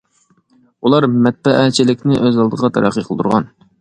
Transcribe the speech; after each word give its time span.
ئۇلار 0.87 1.05
مەتبەئەچىلىكنى 1.27 2.19
ئۆز 2.25 2.41
ئالدىغا 2.45 2.73
تەرەققىي 2.79 3.07
قىلدۇرغان. 3.11 3.47